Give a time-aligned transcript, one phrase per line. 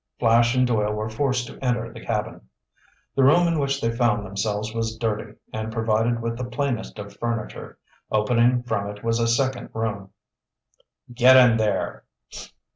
[0.17, 2.49] Flash and Doyle were forced to enter the cabin.
[3.13, 7.15] The room in which they found themselves was dirty, and provided with the plainest of
[7.17, 7.77] furniture.
[8.11, 10.09] Opening from it was a second room.
[11.13, 12.05] "Get in there!"